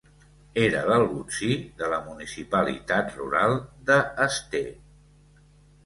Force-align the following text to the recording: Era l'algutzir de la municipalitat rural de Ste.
Era 0.61 0.79
l'algutzir 0.91 1.51
de 1.83 1.91
la 1.93 2.01
municipalitat 2.09 3.15
rural 3.21 3.57
de 3.93 4.03
Ste. 4.41 4.67